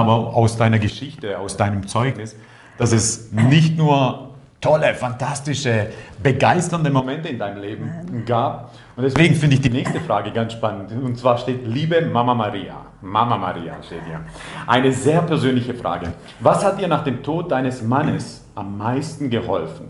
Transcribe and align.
aber 0.00 0.34
aus 0.34 0.56
deiner 0.56 0.78
Geschichte, 0.78 1.38
aus 1.38 1.56
deinem 1.56 1.86
Zeugnis, 1.86 2.36
dass 2.78 2.92
es 2.92 3.30
nicht 3.32 3.76
nur 3.76 4.30
tolle, 4.60 4.94
fantastische, 4.94 5.86
begeisternde 6.22 6.90
Momente 6.90 7.28
in 7.28 7.38
deinem 7.38 7.60
Leben 7.60 8.24
gab. 8.26 8.74
Und 8.96 9.04
deswegen 9.04 9.34
finde 9.34 9.56
ich 9.56 9.62
die 9.62 9.70
nächste 9.70 10.00
Frage 10.00 10.30
ganz 10.32 10.52
spannend. 10.52 10.92
Und 10.92 11.16
zwar 11.16 11.38
steht, 11.38 11.66
liebe 11.66 12.00
Mama 12.02 12.34
Maria, 12.34 12.76
Mama 13.00 13.36
Maria 13.38 13.82
steht 13.82 14.04
hier. 14.06 14.20
Eine 14.66 14.92
sehr 14.92 15.22
persönliche 15.22 15.74
Frage. 15.74 16.12
Was 16.40 16.64
hat 16.64 16.80
dir 16.80 16.88
nach 16.88 17.04
dem 17.04 17.22
Tod 17.22 17.50
deines 17.50 17.82
Mannes 17.82 18.44
am 18.54 18.76
meisten 18.76 19.30
geholfen? 19.30 19.88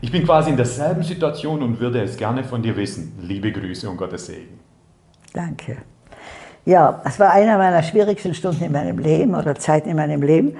Ich 0.00 0.10
bin 0.10 0.24
quasi 0.24 0.50
in 0.50 0.56
derselben 0.56 1.02
Situation 1.02 1.62
und 1.62 1.80
würde 1.80 2.02
es 2.02 2.16
gerne 2.16 2.44
von 2.44 2.62
dir 2.62 2.76
wissen. 2.76 3.18
Liebe 3.22 3.52
Grüße 3.52 3.88
und 3.88 3.96
Gottes 3.96 4.26
Segen. 4.26 4.60
Danke. 5.32 5.78
Ja, 6.64 7.02
es 7.04 7.20
war 7.20 7.30
eine 7.30 7.58
meiner 7.58 7.82
schwierigsten 7.82 8.34
Stunden 8.34 8.64
in 8.64 8.72
meinem 8.72 8.98
Leben 8.98 9.34
oder 9.34 9.54
Zeiten 9.54 9.90
in 9.90 9.96
meinem 9.96 10.22
Leben. 10.22 10.56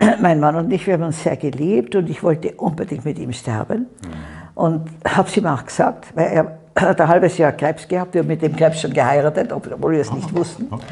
Mein 0.20 0.40
Mann 0.40 0.56
und 0.56 0.72
ich, 0.72 0.86
wir 0.86 0.94
haben 0.94 1.04
uns 1.04 1.22
sehr 1.22 1.36
geliebt 1.36 1.94
und 1.94 2.10
ich 2.10 2.22
wollte 2.22 2.52
unbedingt 2.52 3.04
mit 3.04 3.18
ihm 3.18 3.32
sterben. 3.32 3.80
Mhm. 3.80 4.56
Und 4.56 4.90
habe 5.06 5.28
es 5.28 5.36
ihm 5.36 5.46
auch 5.46 5.64
gesagt, 5.64 6.06
weil 6.14 6.26
er 6.26 6.58
hat 6.76 7.00
ein 7.00 7.08
halbes 7.08 7.38
Jahr 7.38 7.52
Krebs 7.52 7.86
gehabt, 7.86 8.14
wir 8.14 8.22
haben 8.22 8.28
mit 8.28 8.42
dem 8.42 8.54
Krebs 8.56 8.80
schon 8.80 8.92
geheiratet, 8.92 9.52
obwohl 9.52 9.92
wir 9.92 10.00
es 10.00 10.12
nicht 10.12 10.28
oh, 10.32 10.38
wussten. 10.38 10.66
Okay. 10.70 10.84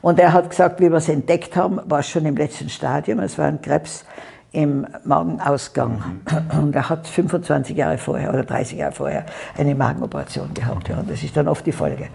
Und 0.00 0.18
er 0.20 0.32
hat 0.32 0.50
gesagt, 0.50 0.80
wie 0.80 0.90
wir 0.90 0.98
es 0.98 1.08
entdeckt 1.08 1.56
haben, 1.56 1.80
war 1.86 2.00
es 2.00 2.08
schon 2.08 2.26
im 2.26 2.36
letzten 2.36 2.68
Stadium. 2.68 3.20
Es 3.20 3.38
war 3.38 3.46
ein 3.46 3.60
Krebs 3.62 4.04
im 4.52 4.86
Magenausgang. 5.04 6.02
Mhm. 6.52 6.60
Und 6.60 6.76
er 6.76 6.88
hat 6.88 7.06
25 7.08 7.76
Jahre 7.76 7.98
vorher 7.98 8.30
oder 8.30 8.44
30 8.44 8.78
Jahre 8.78 8.92
vorher 8.92 9.26
eine 9.56 9.74
Magenoperation 9.74 10.52
gehabt. 10.54 10.88
Ja, 10.88 10.98
und 10.98 11.10
das 11.10 11.22
ist 11.22 11.36
dann 11.36 11.48
oft 11.48 11.66
die 11.66 11.72
Folge. 11.72 12.08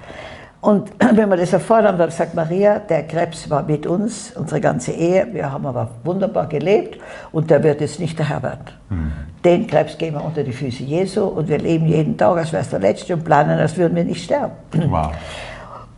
Und 0.62 0.92
wenn 1.14 1.30
wir 1.30 1.38
das 1.38 1.54
erfahren 1.54 1.86
haben, 1.86 1.98
dann 1.98 2.12
sagt 2.12 2.36
Maria, 2.36 2.80
der 2.80 3.04
Krebs 3.04 3.50
war 3.50 3.64
mit 3.64 3.86
uns, 3.88 4.34
unsere 4.36 4.60
ganze 4.62 4.92
Ehe, 4.92 5.28
wir 5.32 5.52
haben 5.52 5.66
aber 5.66 5.90
wunderbar 6.04 6.48
gelebt 6.48 7.00
und 7.32 7.50
der 7.50 7.64
wird 7.64 7.82
jetzt 7.82 8.00
nicht 8.00 8.18
der 8.20 8.30
Herr 8.30 8.44
werden. 8.44 8.66
Mhm. 8.90 9.12
Den 9.44 9.68
Krebs 9.68 9.98
geben 9.98 10.18
wir 10.18 10.26
unter 10.26 10.44
die 10.44 10.52
Füße 10.52 10.84
Jesu 10.84 11.24
und 11.24 11.48
wir 11.48 11.60
leben 11.60 11.86
jeden 11.86 12.18
Tag, 12.18 12.38
als 12.38 12.52
wäre 12.52 12.64
es 12.64 12.70
der 12.70 12.80
letzte 12.80 13.14
und 13.14 13.24
planen, 13.24 13.58
als 13.58 13.78
würden 13.78 13.96
wir 13.96 14.04
nicht 14.04 14.24
sterben. 14.24 14.54
Wow. 14.90 15.12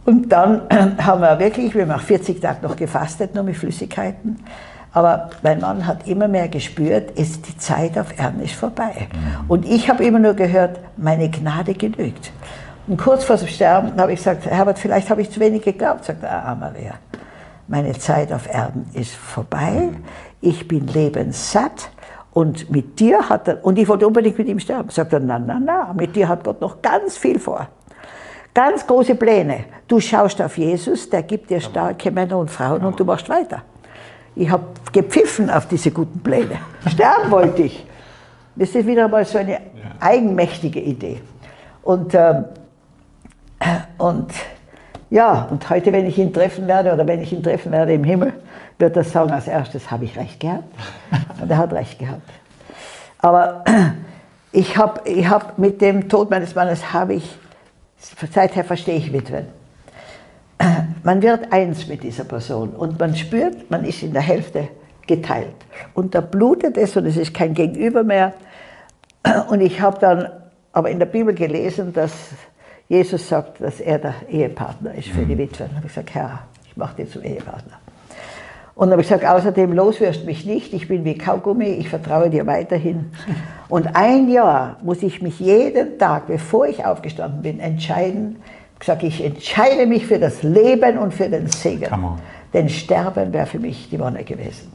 Und 0.03 0.31
dann 0.31 0.61
haben 0.97 1.21
wir 1.21 1.37
wirklich, 1.37 1.75
wir 1.75 1.83
haben 1.83 1.91
auch 1.91 2.01
40 2.01 2.41
Tage 2.41 2.65
noch 2.65 2.75
gefastet, 2.75 3.35
nur 3.35 3.43
mit 3.43 3.55
Flüssigkeiten. 3.55 4.39
Aber 4.93 5.29
mein 5.41 5.61
Mann 5.61 5.87
hat 5.87 6.07
immer 6.07 6.27
mehr 6.27 6.49
gespürt, 6.49 7.11
ist 7.11 7.47
die 7.47 7.57
Zeit 7.57 7.97
auf 7.97 8.17
Erden 8.19 8.41
ist 8.41 8.55
vorbei. 8.55 9.07
Mhm. 9.13 9.49
Und 9.49 9.65
ich 9.65 9.89
habe 9.89 10.03
immer 10.03 10.19
nur 10.19 10.33
gehört, 10.33 10.79
meine 10.97 11.29
Gnade 11.29 11.73
genügt. 11.75 12.31
Und 12.91 12.97
kurz 12.97 13.23
vor 13.23 13.37
dem 13.37 13.47
Sterben 13.47 13.97
habe 14.01 14.11
ich 14.11 14.19
gesagt, 14.19 14.45
Herbert, 14.45 14.77
vielleicht 14.77 15.09
habe 15.09 15.21
ich 15.21 15.31
zu 15.31 15.39
wenig 15.39 15.61
geglaubt. 15.61 16.03
Sagt 16.03 16.23
er, 16.23 16.45
ah, 16.45 16.55
Maria, 16.55 16.95
meine 17.69 17.93
Zeit 17.93 18.33
auf 18.33 18.53
Erden 18.53 18.85
ist 18.91 19.13
vorbei. 19.13 19.91
Ich 20.41 20.67
bin 20.67 20.87
lebenssatt. 20.87 21.89
Und 22.33 22.69
mit 22.69 22.99
dir 22.99 23.29
hat 23.29 23.47
er, 23.47 23.63
und 23.63 23.79
ich 23.79 23.87
wollte 23.87 24.05
unbedingt 24.05 24.37
mit 24.37 24.49
ihm 24.49 24.59
sterben. 24.59 24.89
Sagt 24.89 25.13
er, 25.13 25.21
na, 25.21 25.39
na, 25.39 25.57
na, 25.63 25.93
mit 25.93 26.17
dir 26.17 26.27
hat 26.27 26.43
Gott 26.43 26.59
noch 26.59 26.81
ganz 26.81 27.15
viel 27.15 27.39
vor. 27.39 27.65
Ganz 28.53 28.85
große 28.85 29.15
Pläne. 29.15 29.63
Du 29.87 30.01
schaust 30.01 30.41
auf 30.41 30.57
Jesus, 30.57 31.09
der 31.09 31.23
gibt 31.23 31.49
dir 31.49 31.61
starke 31.61 32.11
Männer 32.11 32.39
und 32.39 32.51
Frauen 32.51 32.83
und 32.83 32.99
du 32.99 33.05
machst 33.05 33.29
weiter. 33.29 33.61
Ich 34.35 34.49
habe 34.49 34.65
gepfiffen 34.91 35.49
auf 35.49 35.65
diese 35.65 35.91
guten 35.91 36.19
Pläne. 36.19 36.57
Sterben 36.89 37.31
wollte 37.31 37.61
ich. 37.61 37.87
Das 38.57 38.75
ist 38.75 38.85
wieder 38.85 39.07
mal 39.07 39.23
so 39.23 39.37
eine 39.37 39.61
eigenmächtige 40.01 40.81
Idee. 40.81 41.21
Und 41.83 42.13
ähm, 42.13 42.43
und 43.97 44.31
ja, 45.09 45.47
und 45.51 45.69
heute, 45.69 45.91
wenn 45.91 46.05
ich 46.05 46.17
ihn 46.17 46.31
treffen 46.31 46.67
werde 46.67 46.93
oder 46.93 47.05
wenn 47.05 47.21
ich 47.21 47.33
ihn 47.33 47.43
treffen 47.43 47.71
werde 47.71 47.93
im 47.93 48.03
Himmel, 48.03 48.33
wird 48.79 48.95
er 48.95 49.03
sagen, 49.03 49.31
als 49.31 49.47
erstes 49.47 49.91
habe 49.91 50.05
ich 50.05 50.17
recht 50.17 50.39
gehabt. 50.39 50.63
Und 51.41 51.51
er 51.51 51.57
hat 51.57 51.73
recht 51.73 51.99
gehabt. 51.99 52.29
Aber 53.19 53.63
ich 54.51 54.77
habe 54.77 55.01
ich 55.09 55.29
hab 55.29 55.57
mit 55.57 55.81
dem 55.81 56.07
Tod 56.07 56.29
meines 56.29 56.55
Mannes, 56.55 56.93
habe 56.93 57.15
ich, 57.15 57.37
seither 58.31 58.63
verstehe 58.63 58.95
ich 58.95 59.11
Witwen. 59.11 59.47
Man 61.03 61.21
wird 61.21 61.51
eins 61.51 61.87
mit 61.87 62.03
dieser 62.03 62.23
Person 62.23 62.69
und 62.69 62.99
man 62.99 63.15
spürt, 63.15 63.69
man 63.69 63.83
ist 63.83 64.03
in 64.03 64.13
der 64.13 64.21
Hälfte 64.21 64.67
geteilt. 65.07 65.55
Und 65.93 66.15
da 66.15 66.21
blutet 66.21 66.77
es 66.77 66.95
und 66.95 67.05
es 67.05 67.17
ist 67.17 67.33
kein 67.33 67.53
Gegenüber 67.53 68.03
mehr. 68.03 68.33
Und 69.49 69.61
ich 69.61 69.81
habe 69.81 69.99
dann 69.99 70.29
aber 70.73 70.89
in 70.89 70.99
der 70.99 71.05
Bibel 71.05 71.33
gelesen, 71.33 71.93
dass 71.93 72.11
Jesus 72.91 73.29
sagt, 73.29 73.61
dass 73.61 73.79
er 73.79 73.99
der 73.99 74.15
Ehepartner 74.29 74.93
ist 74.93 75.07
für 75.07 75.21
die 75.21 75.35
mhm. 75.35 75.39
Witwen. 75.39 75.69
Da 75.69 75.77
habe 75.77 75.87
ich 75.87 75.93
gesagt, 75.93 76.13
Herr, 76.13 76.39
ich 76.67 76.75
mache 76.75 76.97
dich 76.97 77.09
zum 77.09 77.23
Ehepartner. 77.23 77.79
Und 78.75 78.87
dann 78.87 78.91
habe 78.91 79.01
ich 79.01 79.07
gesagt, 79.07 79.25
außerdem 79.25 79.71
loswirst 79.71 80.25
mich 80.25 80.45
nicht, 80.45 80.73
ich 80.73 80.89
bin 80.89 81.05
wie 81.05 81.17
Kaugummi, 81.17 81.67
ich 81.67 81.87
vertraue 81.87 82.29
dir 82.29 82.45
weiterhin. 82.47 83.13
Und 83.69 83.95
ein 83.95 84.27
Jahr 84.27 84.75
muss 84.83 85.03
ich 85.03 85.21
mich 85.21 85.39
jeden 85.39 85.97
Tag, 85.99 86.27
bevor 86.27 86.67
ich 86.67 86.83
aufgestanden 86.83 87.41
bin, 87.41 87.61
entscheiden. 87.61 88.41
Ich 88.73 88.79
gesagt, 88.81 89.03
ich 89.03 89.23
entscheide 89.23 89.85
mich 89.85 90.05
für 90.05 90.19
das 90.19 90.43
Leben 90.43 90.97
und 90.97 91.13
für 91.13 91.29
den 91.29 91.47
Segen. 91.47 91.87
Denn 92.53 92.67
Sterben 92.67 93.31
wäre 93.31 93.45
für 93.45 93.59
mich 93.59 93.87
die 93.89 94.01
Wonne 94.01 94.25
gewesen. 94.25 94.69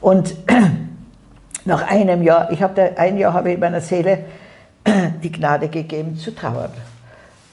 Und 0.00 0.34
nach 1.66 1.86
einem 1.86 2.22
Jahr, 2.22 2.50
ich 2.50 2.62
habe 2.62 2.96
ein 2.96 3.18
Jahr 3.18 3.34
habe 3.34 3.52
ich 3.52 3.58
meiner 3.58 3.82
Seele 3.82 4.20
die 5.22 5.30
Gnade 5.30 5.68
gegeben 5.68 6.16
zu 6.16 6.34
trauern 6.34 6.70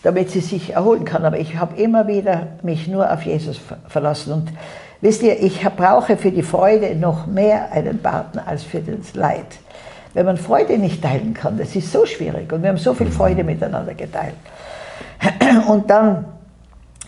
damit 0.04 0.32
sie 0.32 0.40
sich 0.40 0.74
erholen 0.74 1.06
kann. 1.06 1.26
Aber 1.26 1.40
ich 1.40 1.58
habe 1.58 1.82
immer 1.82 2.08
wieder 2.08 2.48
mich 2.62 2.88
nur 2.88 3.12
auf 3.12 3.24
Jesus 3.24 3.60
verlassen. 3.88 4.34
Und 4.34 4.50
wisst 5.02 5.24
ihr, 5.24 5.42
ich 5.42 5.62
brauche 5.76 6.18
für 6.18 6.32
die 6.32 6.44
Freude 6.44 6.96
noch 6.96 7.28
mehr 7.28 7.72
einen 7.72 8.00
Partner 8.02 8.48
als 8.48 8.64
für 8.64 8.80
das 8.80 9.14
Leid. 9.14 9.46
Wenn 10.14 10.26
man 10.26 10.38
Freude 10.38 10.78
nicht 10.78 11.04
teilen 11.04 11.34
kann, 11.34 11.58
das 11.58 11.76
ist 11.76 11.92
so 11.92 12.06
schwierig. 12.06 12.52
Und 12.52 12.64
wir 12.64 12.70
haben 12.70 12.78
so 12.78 12.94
viel 12.94 13.12
Freude 13.12 13.44
miteinander 13.44 13.94
geteilt. 13.94 14.36
Und 15.68 15.90
dann, 15.90 16.26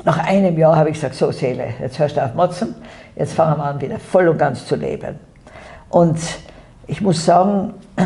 nach 0.03 0.19
einem 0.27 0.57
Jahr, 0.57 0.75
habe 0.75 0.89
ich 0.89 0.95
gesagt, 0.95 1.15
so 1.15 1.31
Seele, 1.31 1.73
jetzt 1.81 1.97
hörst 1.97 2.17
du 2.17 2.23
auf 2.23 2.35
Motzen, 2.35 2.75
jetzt 3.15 3.33
fangen 3.33 3.57
wir 3.57 3.65
an, 3.65 3.81
wieder 3.81 3.99
voll 3.99 4.27
und 4.27 4.37
ganz 4.37 4.65
zu 4.65 4.75
leben. 4.75 5.19
Und 5.89 6.19
ich 6.87 7.01
muss 7.01 7.25
sagen, 7.25 7.73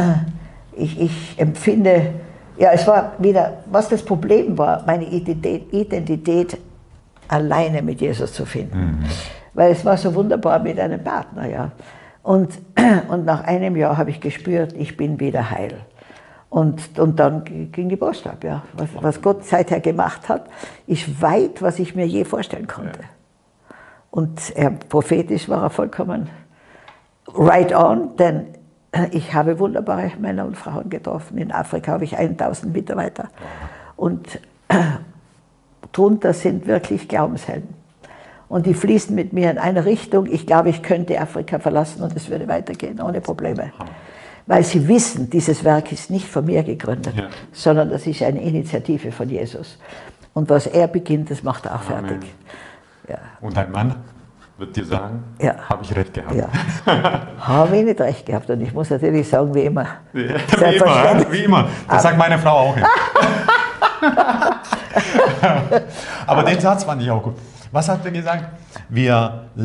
ich, 0.77 0.99
ich 0.99 1.35
empfinde 1.37 2.13
ja, 2.57 2.71
es 2.71 2.87
war 2.87 3.13
wieder, 3.19 3.57
was 3.65 3.89
das 3.89 4.03
Problem 4.03 4.57
war, 4.57 4.83
meine 4.85 5.05
Identität, 5.05 5.73
Identität 5.73 6.57
alleine 7.27 7.81
mit 7.81 8.01
Jesus 8.01 8.33
zu 8.33 8.45
finden. 8.45 8.99
Mhm. 8.99 9.05
Weil 9.53 9.71
es 9.71 9.83
war 9.85 9.97
so 9.97 10.13
wunderbar 10.13 10.59
mit 10.59 10.79
einem 10.79 11.03
Partner, 11.03 11.47
ja. 11.47 11.71
Und, 12.23 12.59
und 13.07 13.25
nach 13.25 13.43
einem 13.43 13.75
Jahr 13.75 13.97
habe 13.97 14.09
ich 14.09 14.19
gespürt, 14.19 14.73
ich 14.73 14.97
bin 14.97 15.19
wieder 15.19 15.49
heil. 15.49 15.77
Und, 16.49 16.99
und 16.99 17.19
dann 17.19 17.43
ging 17.43 17.89
die 17.89 17.95
Post 17.97 18.27
ab, 18.27 18.43
ja. 18.43 18.63
Was, 18.73 18.89
was 18.99 19.21
Gott 19.21 19.45
seither 19.45 19.79
gemacht 19.79 20.29
hat, 20.29 20.47
ist 20.87 21.21
weit, 21.21 21.61
was 21.61 21.79
ich 21.79 21.95
mir 21.95 22.05
je 22.05 22.23
vorstellen 22.23 22.67
konnte. 22.67 22.99
Ja. 22.99 23.75
Und 24.11 24.55
er, 24.55 24.71
prophetisch 24.71 25.49
war 25.49 25.63
er 25.63 25.69
vollkommen 25.69 26.29
right 27.33 27.73
on, 27.75 28.15
denn 28.17 28.47
ich 29.11 29.33
habe 29.33 29.59
wunderbare 29.59 30.11
Männer 30.19 30.45
und 30.45 30.57
Frauen 30.57 30.89
getroffen. 30.89 31.37
In 31.37 31.51
Afrika 31.51 31.93
habe 31.93 32.03
ich 32.03 32.17
1000 32.17 32.73
Mitarbeiter. 32.73 33.29
Und 33.95 34.39
drunter 35.91 36.33
sind 36.33 36.67
wirklich 36.67 37.07
Glaubenshelden. 37.07 37.73
Und 38.47 38.65
die 38.65 38.73
fließen 38.73 39.15
mit 39.15 39.33
mir 39.33 39.49
in 39.51 39.57
eine 39.57 39.85
Richtung. 39.85 40.27
Ich 40.27 40.45
glaube, 40.45 40.69
ich 40.69 40.83
könnte 40.83 41.19
Afrika 41.19 41.59
verlassen 41.59 42.03
und 42.03 42.15
es 42.15 42.29
würde 42.29 42.47
weitergehen, 42.47 43.01
ohne 43.01 43.19
Probleme. 43.21 43.71
Weil 44.45 44.63
sie 44.63 44.87
wissen, 44.87 45.29
dieses 45.29 45.63
Werk 45.63 45.91
ist 45.91 46.11
nicht 46.11 46.27
von 46.27 46.45
mir 46.45 46.61
gegründet, 46.61 47.15
ja. 47.17 47.29
sondern 47.51 47.89
das 47.89 48.05
ist 48.05 48.21
eine 48.21 48.41
Initiative 48.41 49.11
von 49.11 49.27
Jesus. 49.27 49.79
Und 50.33 50.49
was 50.49 50.67
er 50.67 50.87
beginnt, 50.87 51.31
das 51.31 51.41
macht 51.41 51.65
er 51.65 51.75
auch 51.75 51.89
Amen. 51.89 52.05
fertig. 52.05 52.35
Ja. 53.09 53.17
Und 53.41 53.57
ein 53.57 53.71
Mann? 53.71 53.95
Wird 54.57 54.75
dir 54.75 54.85
sagen, 54.85 55.23
ja. 55.41 55.55
habe 55.69 55.83
ich 55.83 55.95
recht 55.95 56.13
gehabt. 56.13 56.35
Ja. 56.35 56.47
habe 57.39 57.77
ich 57.77 57.83
nicht 57.83 57.99
recht 57.99 58.25
gehabt. 58.25 58.49
Und 58.49 58.61
ich 58.61 58.73
muss 58.73 58.89
natürlich 58.89 59.27
sagen, 59.27 59.53
wie 59.53 59.61
immer. 59.61 59.85
Ja, 60.13 60.35
wie 60.59 60.75
immer, 60.75 61.31
wie 61.31 61.43
immer. 61.43 61.67
Das 61.87 62.03
sagt 62.03 62.17
meine 62.17 62.39
Frau 62.39 62.69
auch 62.69 62.77
immer. 62.77 62.87
Aber 66.27 66.43
den 66.43 66.59
Satz 66.59 66.83
fand 66.83 67.01
ich 67.01 67.11
auch 67.11 67.21
gut. 67.21 67.35
Was 67.71 67.89
hat 67.89 68.05
er 68.05 68.11
gesagt? 68.11 68.45
Wir, 68.87 69.47
äh, 69.57 69.61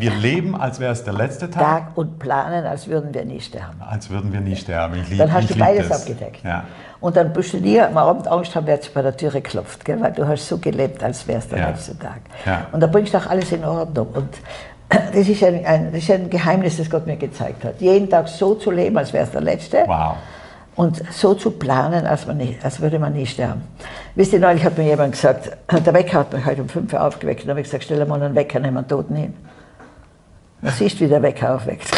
wir 0.00 0.14
leben, 0.14 0.54
als 0.54 0.78
wäre 0.78 0.92
es 0.92 1.02
der 1.02 1.14
letzte 1.14 1.50
Tag. 1.50 1.62
Tag. 1.62 1.96
Und 1.96 2.18
planen, 2.20 2.64
als 2.64 2.86
würden 2.86 3.12
wir 3.12 3.24
nie 3.24 3.40
sterben. 3.40 3.80
Als 3.80 4.08
würden 4.10 4.32
wir 4.32 4.40
nie 4.40 4.54
sterben. 4.54 5.00
Ich 5.00 5.08
lieb, 5.08 5.18
Dann 5.18 5.32
hast 5.32 5.50
du 5.50 5.58
beides 5.58 5.88
das. 5.88 6.02
abgedeckt. 6.02 6.44
Ja. 6.44 6.64
Und 7.00 7.16
dann 7.16 7.32
bist 7.32 7.54
du 7.54 7.56
nie 7.56 7.80
am 7.80 7.96
Abend 7.96 8.28
Angst 8.28 8.54
haben, 8.54 8.66
wer 8.66 8.74
jetzt 8.74 8.92
bei 8.92 9.00
der 9.00 9.16
Türe 9.16 9.40
klopft, 9.40 9.84
gell? 9.84 10.00
weil 10.00 10.12
du 10.12 10.26
hast 10.28 10.46
so 10.46 10.58
gelebt, 10.58 11.02
als 11.02 11.26
wäre 11.26 11.38
es 11.38 11.48
der 11.48 11.58
ja. 11.58 11.68
letzte 11.70 11.98
Tag. 11.98 12.20
Ja. 12.44 12.66
Und 12.72 12.80
da 12.80 12.86
bringst 12.86 13.14
du 13.14 13.18
auch 13.18 13.26
alles 13.26 13.50
in 13.52 13.64
Ordnung. 13.64 14.08
Und 14.08 14.28
das 15.14 15.28
ist 15.28 15.42
ein, 15.42 15.64
ein, 15.64 15.92
das 15.92 16.02
ist 16.02 16.10
ein 16.10 16.28
Geheimnis, 16.28 16.76
das 16.76 16.90
Gott 16.90 17.06
mir 17.06 17.16
gezeigt 17.16 17.64
hat. 17.64 17.80
Jeden 17.80 18.10
Tag 18.10 18.28
so 18.28 18.54
zu 18.54 18.70
leben, 18.70 18.98
als 18.98 19.12
wäre 19.12 19.24
es 19.24 19.30
der 19.30 19.40
letzte. 19.40 19.84
Wow. 19.86 20.16
Und 20.76 21.02
so 21.12 21.34
zu 21.34 21.52
planen, 21.52 22.06
als, 22.06 22.26
man 22.26 22.36
nicht, 22.36 22.64
als 22.64 22.80
würde 22.80 22.98
man 22.98 23.12
nie 23.12 23.26
sterben. 23.26 23.62
Wisst 24.14 24.32
ihr, 24.32 24.38
neulich 24.38 24.64
hat 24.64 24.76
mir 24.78 24.84
jemand 24.84 25.12
gesagt, 25.12 25.50
der 25.70 25.94
Wecker 25.94 26.20
hat 26.20 26.32
mich 26.32 26.44
heute 26.44 26.62
um 26.62 26.68
5 26.68 26.92
Uhr 26.92 27.02
aufgeweckt. 27.02 27.44
Und 27.44 27.50
habe 27.50 27.60
ich 27.60 27.66
gesagt, 27.66 27.84
stell 27.84 28.04
mal 28.04 28.22
einen 28.22 28.34
Wecker, 28.34 28.60
nehmen 28.60 28.74
wir 28.74 28.78
einen 28.80 28.88
Toten 28.88 29.16
hin. 29.16 29.34
Da 30.62 30.70
siehst 30.70 30.96
du, 31.00 31.04
wie 31.04 31.08
der 31.08 31.22
Wecker 31.22 31.54
aufweckt. 31.54 31.90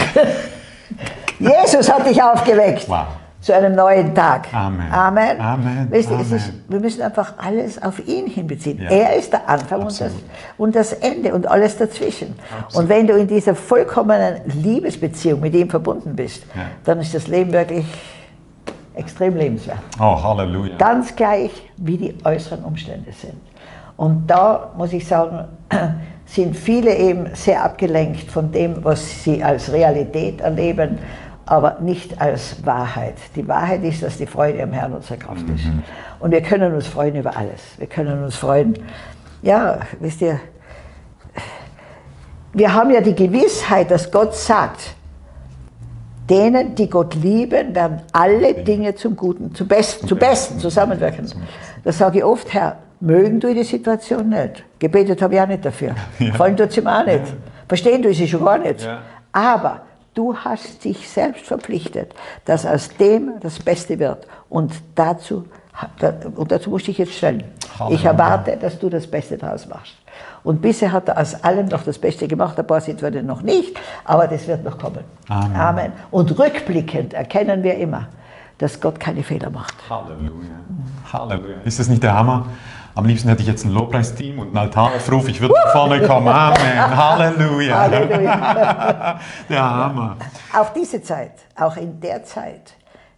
Jesus 1.39 1.93
hat 1.93 2.07
dich 2.07 2.23
aufgeweckt. 2.23 2.89
Wow. 2.89 3.07
Zu 3.43 3.53
einem 3.55 3.75
neuen 3.75 4.15
Tag. 4.15 4.55
Amen. 4.55 4.91
Amen. 4.93 5.41
Amen. 5.41 5.89
Weißt 5.91 6.09
du, 6.11 6.15
es 6.15 6.27
Amen. 6.29 6.37
ist, 6.37 6.53
wir 6.69 6.79
müssen 6.81 7.03
einfach 7.03 7.35
alles 7.39 7.83
auf 7.83 8.07
ihn 8.07 8.29
hinbeziehen. 8.29 8.81
Ja. 8.81 8.89
Er 8.89 9.17
ist 9.17 9.33
der 9.33 9.49
Anfang 9.49 9.81
und 9.81 9.87
das, 9.91 10.01
Absolut. 10.01 10.23
und 10.59 10.77
das 10.77 10.93
Ende 10.93 11.35
und 11.35 11.49
alles 11.51 11.77
dazwischen. 11.77 12.35
Und 12.73 12.89
wenn 12.89 13.09
du 13.09 13.15
in 13.15 13.27
dieser 13.27 13.57
vollkommenen 13.57 14.43
Liebesbeziehung 14.63 15.41
mit 15.41 15.55
ihm 15.55 15.69
verbunden 15.69 16.15
bist, 16.15 16.45
Ja. 16.55 16.63
dann 16.85 17.01
ist 17.01 17.15
das 17.15 17.27
Leben 17.27 17.53
wirklich 17.53 17.85
extrem 18.95 19.37
lebenswert. 19.37 19.79
Oh, 19.99 20.23
Halleluja. 20.23 20.77
Ganz 20.77 21.17
gleich, 21.17 21.51
wie 21.79 21.97
die 21.97 22.15
äußeren 22.25 22.63
Umstände 22.63 23.11
sind. 23.13 23.41
Und 23.97 24.27
da 24.29 24.71
muss 24.77 24.93
ich 24.93 25.07
sagen, 25.07 25.49
sind 26.27 26.57
viele 26.57 26.95
eben 26.97 27.27
sehr 27.35 27.65
abgelenkt 27.65 28.31
von 28.31 28.53
dem, 28.53 28.85
was 28.85 29.25
sie 29.25 29.43
als 29.43 29.73
Realität 29.73 30.41
erleben, 30.41 30.99
aber 31.53 31.81
nicht 31.81 32.19
als 32.19 32.65
Wahrheit. 32.65 33.17
Die 33.37 33.47
Wahrheit 33.47 33.85
ist, 33.85 34.03
dass 34.03 34.17
die 34.17 34.25
Freude 34.25 34.63
am 34.63 34.73
Herrn 34.73 34.95
unsere 34.95 35.19
Kraft 35.19 35.45
ist. 35.55 35.67
Und 36.19 36.31
wir 36.31 36.41
können 36.41 36.75
uns 36.75 36.87
freuen 36.87 37.15
über 37.15 37.37
alles. 37.37 37.61
Wir 37.77 37.87
können 37.89 38.25
uns 38.25 38.37
freuen, 38.37 38.79
ja, 39.43 39.81
wisst 40.01 40.23
ihr, 40.23 40.41
wir 42.55 42.73
haben 42.73 42.91
ja 42.91 43.03
die 43.03 43.15
Gewissheit, 43.15 43.91
dass 43.91 44.11
Gott 44.11 44.35
sagt, 44.35 44.95
denen, 46.31 46.75
die 46.75 46.89
Gott 46.89 47.15
lieben, 47.17 47.75
werden 47.75 48.01
alle 48.13 48.55
Dinge 48.55 48.95
zum 48.95 49.15
Guten, 49.15 49.55
zum 49.55 49.69
Besten, 49.69 50.09
zum 50.09 50.19
Besten 50.19 50.59
zusammenwirken. 50.59 51.31
Das 51.85 51.99
sage 51.99 52.21
ich 52.21 52.25
oft, 52.25 52.55
Herr, 52.55 52.79
mögen 53.01 53.41
du 53.41 53.53
die 53.53 53.65
Situation 53.65 54.31
nicht. 54.31 54.65
Gebetet 54.79 55.21
habe 55.21 55.35
ich 55.35 55.41
auch 55.43 55.47
nicht 55.47 55.67
dafür. 55.67 55.95
Gefallen 56.19 56.57
tut 56.57 56.71
es 56.71 56.79
ihm 56.79 56.87
auch 56.87 57.05
nicht. 57.05 57.25
Verstehen 57.69 58.01
du 58.01 58.15
sie 58.15 58.27
schon 58.27 58.43
gar 58.43 58.57
nicht. 58.57 58.83
Ja. 58.83 59.01
Aber 59.33 59.83
du 60.15 60.37
hast 60.37 60.85
dich 60.85 61.09
selbst 61.09 61.47
verpflichtet, 61.47 62.15
dass 62.45 62.67
aus 62.67 62.89
dem 62.97 63.41
das 63.41 63.59
Beste 63.59 63.99
wird. 63.99 64.27
Und 64.49 64.73
dazu, 64.95 65.45
und 66.37 66.53
dazu 66.53 66.71
musst 66.71 66.87
du 66.87 66.91
dich 66.91 66.99
jetzt 66.99 67.15
stellen. 67.15 67.45
Ich 67.91 68.05
erwarte, 68.05 68.57
dass 68.57 68.79
du 68.79 68.89
das 68.89 69.07
Beste 69.07 69.39
daraus 69.39 69.67
machst. 69.67 69.95
Und 70.45 70.61
bisher 70.61 70.93
hat 70.93 71.09
er 71.09 71.19
aus 71.19 71.43
allem 71.43 71.67
noch 71.67 71.85
das 71.85 71.99
Beste 71.99 72.29
gemacht, 72.29 72.59
ein 72.59 72.67
paar 72.67 72.81
Situationen 72.81 73.27
noch 73.27 73.43
nicht, 73.43 73.79
aber 74.05 74.27
das 74.27 74.47
wird 74.47 74.65
noch 74.65 74.77
kommen. 74.79 75.05
Amen. 75.29 75.93
Und 76.11 76.39
rückblickend 76.39 77.15
erkennen 77.15 77.63
wir 77.63 77.77
immer, 77.77 78.09
dass 78.59 78.81
Gott 78.81 79.01
keine 79.01 79.23
Fehler 79.23 79.51
macht. 79.51 79.75
Halleluja. 79.89 80.51
Halleluja. 81.13 81.57
Ist 81.65 81.79
das 81.79 81.89
nicht 81.89 82.03
der 82.03 82.15
Hammer? 82.15 82.47
Am 82.95 83.07
liebsten 83.07 83.29
hätte 83.29 83.43
ich 83.43 83.49
jetzt 83.49 83.65
ein 83.65 83.73
Lobpreisteam 83.73 84.39
und 84.39 84.49
einen 84.49 84.59
Altaraufruf. 84.59 85.27
Ich 85.29 85.41
würde 85.41 85.55
nach 85.55 85.73
vorne 85.73 86.03
kommen. 86.07 86.29
Amen. 86.29 86.97
Halleluja. 86.97 87.79
Halleluja. 87.79 89.19
Der 89.49 89.63
Hammer. 89.65 90.17
Auch 90.55 90.71
diese 90.75 91.03
Zeit, 91.03 91.33
auch 91.59 91.77
in 91.77 92.01
der 92.01 92.23
Zeit, 92.25 92.75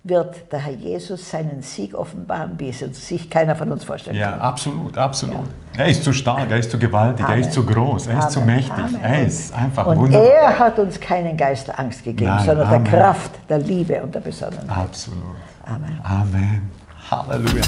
wird 0.06 0.52
der 0.52 0.58
Herr 0.58 0.74
Jesus 0.74 1.30
seinen 1.30 1.62
Sieg 1.62 1.94
offenbaren, 1.94 2.52
wie 2.58 2.68
es 2.68 2.80
sich 2.80 3.30
keiner 3.30 3.56
von 3.56 3.72
uns 3.72 3.84
vorstellen 3.84 4.14
Ja, 4.18 4.32
kann. 4.32 4.40
absolut, 4.42 4.98
absolut. 4.98 5.36
Er 5.78 5.86
ist 5.86 6.04
zu 6.04 6.12
stark, 6.12 6.50
er 6.50 6.58
ist 6.58 6.70
zu 6.70 6.78
gewaltig, 6.78 7.24
er 7.24 7.30
Amen. 7.30 7.40
ist 7.40 7.52
zu 7.54 7.64
groß, 7.64 8.08
er 8.08 8.18
ist 8.18 8.30
zu 8.30 8.40
Amen. 8.42 8.56
mächtig. 8.56 8.84
Amen. 8.84 9.00
Er 9.02 9.22
ist 9.26 9.54
einfach 9.54 9.86
Und 9.86 9.96
wunderbar. 9.96 10.28
er 10.28 10.58
hat 10.58 10.78
uns 10.78 11.00
keinen 11.00 11.34
Geist 11.38 11.68
der 11.68 11.80
Angst 11.80 12.04
gegeben, 12.04 12.30
Nein, 12.30 12.44
sondern 12.44 12.68
Amen. 12.68 12.84
der 12.84 12.92
Kraft, 13.00 13.30
der 13.48 13.58
Liebe 13.60 14.02
und 14.02 14.14
der 14.14 14.20
Besonnenheit. 14.20 14.68
Absolut. 14.76 15.22
Amen. 15.64 15.98
Amen. 16.04 16.70
Halleluja. 17.10 17.62